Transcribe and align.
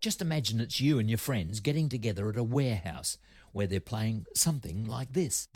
Just 0.00 0.20
imagine 0.20 0.60
it's 0.60 0.80
you 0.80 0.98
and 0.98 1.08
your 1.08 1.18
friends 1.18 1.60
getting 1.60 1.88
together 1.88 2.28
at 2.28 2.36
a 2.36 2.42
warehouse 2.42 3.18
where 3.52 3.66
they're 3.66 3.80
playing 3.80 4.26
something 4.34 4.84
like 4.86 5.12
this. 5.12 5.48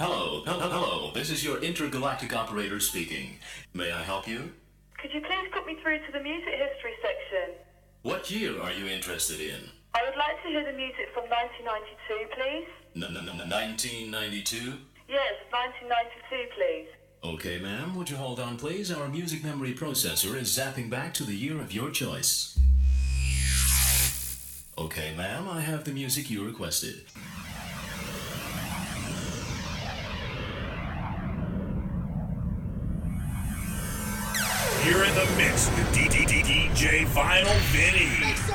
Hello, 0.00 0.42
hello, 0.44 0.68
hello. 0.70 1.10
This 1.14 1.30
is 1.30 1.44
your 1.44 1.58
intergalactic 1.62 2.34
operator 2.34 2.80
speaking. 2.80 3.38
May 3.74 3.92
I 3.92 4.02
help 4.02 4.26
you? 4.26 4.52
Could 5.00 5.12
you 5.12 5.20
please 5.20 5.48
put 5.52 5.66
me 5.66 5.76
through 5.82 5.98
to 6.06 6.12
the 6.12 6.20
music 6.20 6.54
history 6.54 6.94
section? 7.02 7.54
What 8.02 8.30
year 8.30 8.60
are 8.60 8.72
you 8.72 8.86
interested 8.86 9.40
in? 9.40 9.60
I 9.94 10.02
would 10.04 10.16
like 10.18 10.42
to 10.42 10.48
hear 10.48 10.64
the 10.64 10.76
music 10.76 11.08
from 11.14 11.24
1992, 11.28 12.28
please. 12.36 12.68
N- 12.96 13.16
n- 13.16 13.28
n- 13.28 13.48
1992? 13.50 14.78
Yes, 15.08 15.32
1992, 15.52 16.52
please. 16.56 16.88
Okay, 17.26 17.58
ma'am. 17.58 17.96
Would 17.96 18.08
you 18.08 18.14
hold 18.16 18.38
on, 18.38 18.56
please? 18.56 18.92
Our 18.92 19.08
music 19.08 19.42
memory 19.42 19.74
processor 19.74 20.36
is 20.36 20.56
zapping 20.56 20.88
back 20.88 21.12
to 21.14 21.24
the 21.24 21.34
year 21.34 21.60
of 21.60 21.72
your 21.72 21.90
choice. 21.90 22.56
Okay, 24.78 25.12
ma'am. 25.16 25.48
I 25.48 25.60
have 25.60 25.82
the 25.82 25.90
music 25.90 26.30
you 26.30 26.46
requested. 26.46 27.02
You're 34.84 35.04
in 35.04 35.14
the 35.16 35.28
mix 35.36 35.68
with 35.70 35.92
DJ 35.96 37.06
Vinyl 37.06 37.58
Vinny. 37.72 38.45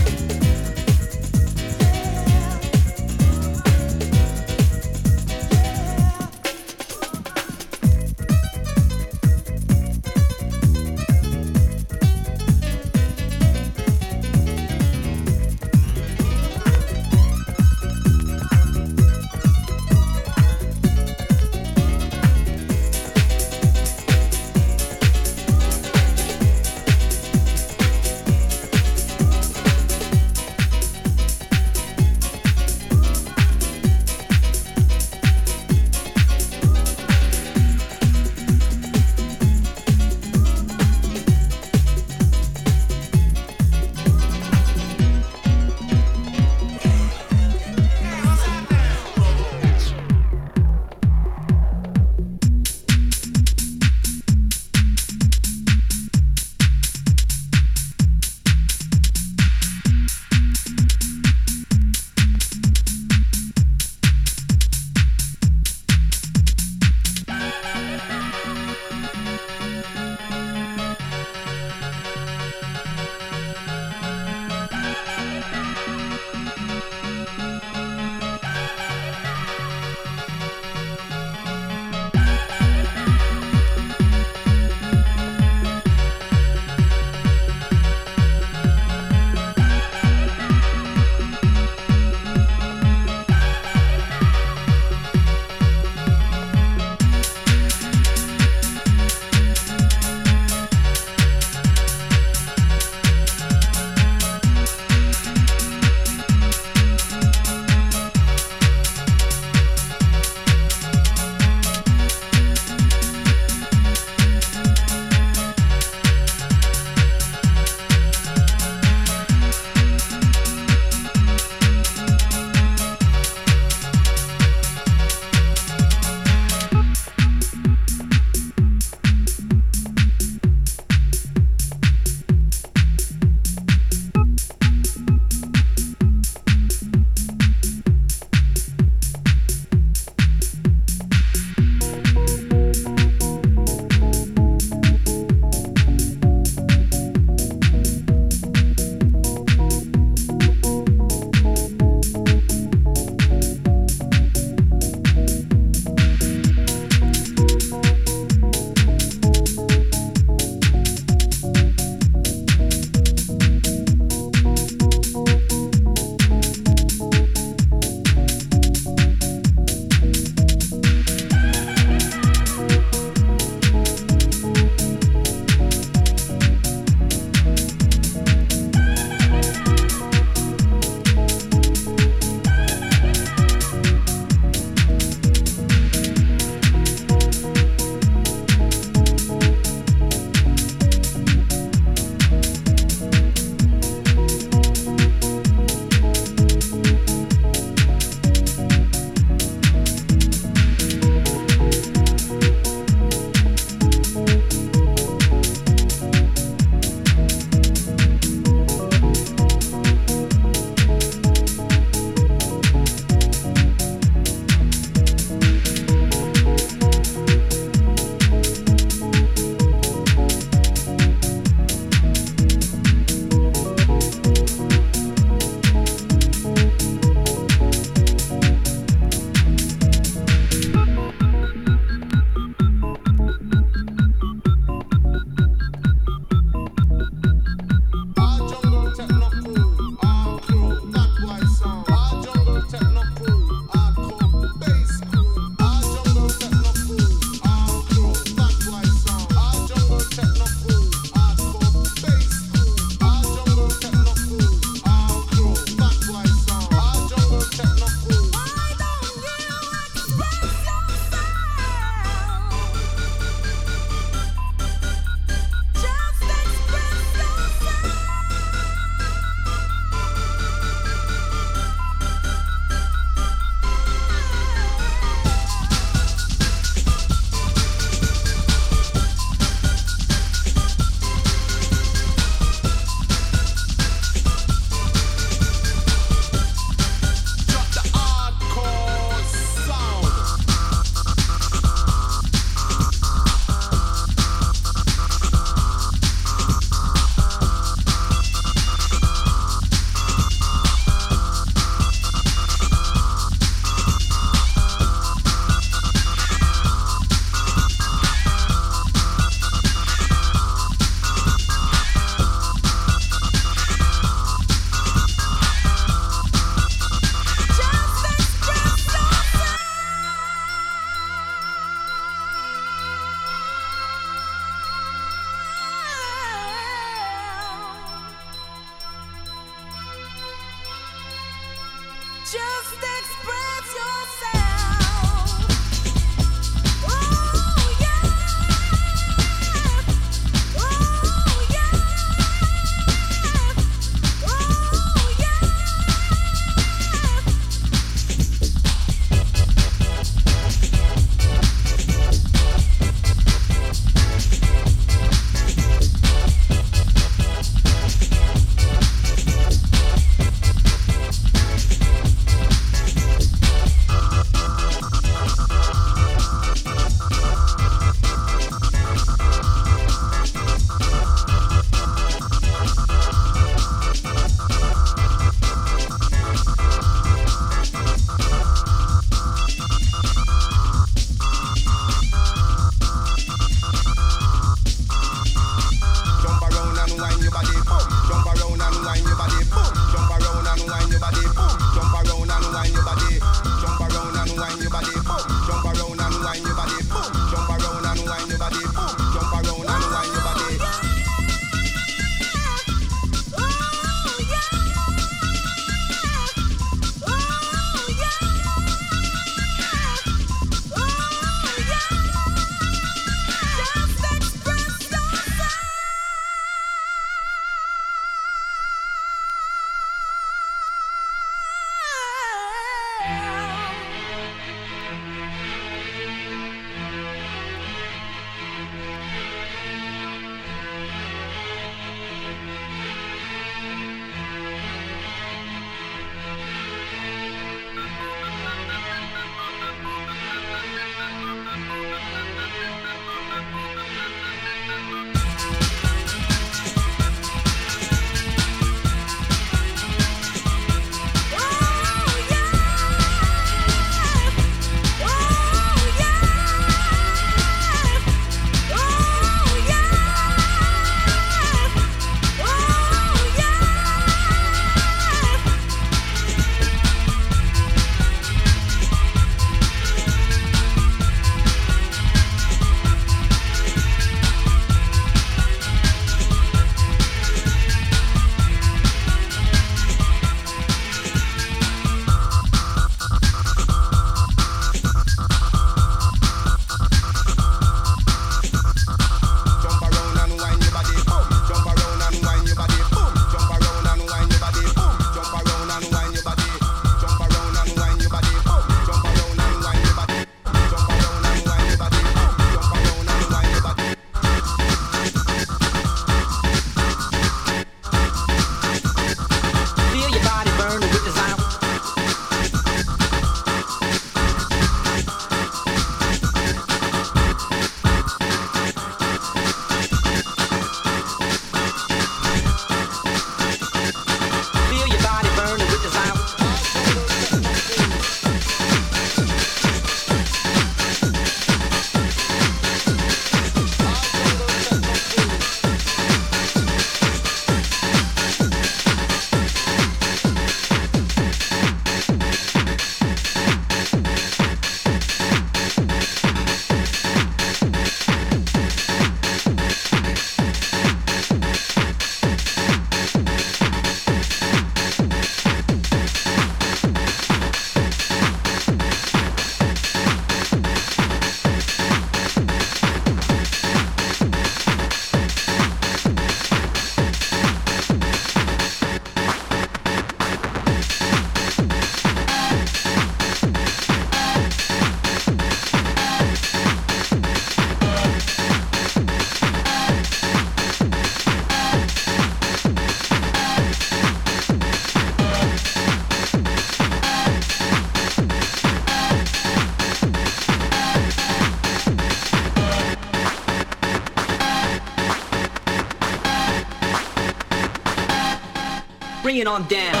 On 599.51 599.63
down. 599.67 600.00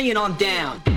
Bring 0.00 0.12
it 0.12 0.16
on 0.16 0.34
down. 0.38 0.89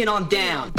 Bring 0.00 0.08
on 0.08 0.28
down. 0.30 0.69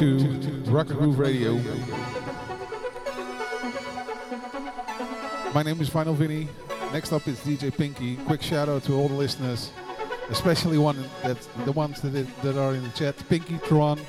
Into 0.00 0.70
Rocket 0.70 0.98
Groove 0.98 1.18
Radio. 1.18 1.54
My 5.54 5.62
name 5.62 5.80
is 5.80 5.88
Final 5.88 6.14
Vinny. 6.14 6.48
Next 6.92 7.12
up 7.12 7.28
is 7.28 7.38
DJ 7.40 7.76
Pinky. 7.76 8.16
Quick 8.16 8.42
shout 8.42 8.68
out 8.68 8.82
to 8.84 8.94
all 8.94 9.08
the 9.08 9.14
listeners, 9.14 9.70
especially 10.30 10.78
one 10.78 11.08
that 11.22 11.40
the 11.64 11.70
ones 11.70 12.00
that, 12.00 12.14
it, 12.14 12.26
that 12.42 12.56
are 12.56 12.74
in 12.74 12.82
the 12.82 12.90
chat. 12.90 13.16
Pinky, 13.28 13.58
Tron, 13.58 14.00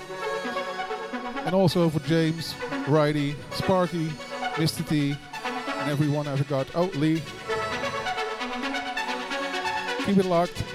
and 1.46 1.54
also 1.54 1.88
for 1.90 2.00
James, 2.08 2.56
Righty, 2.88 3.36
Sparky, 3.52 4.08
Mr. 4.56 4.88
T, 4.88 5.16
and 5.44 5.92
everyone 5.92 6.28
I 6.28 6.36
forgot. 6.36 6.68
Oh, 6.74 6.86
Lee. 6.96 7.22
Keep 10.06 10.18
it 10.18 10.26
locked. 10.26 10.75